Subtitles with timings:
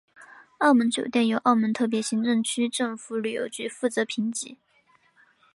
[0.57, 4.57] 澳门酒店由澳门特别行政区政府旅游局负责评级。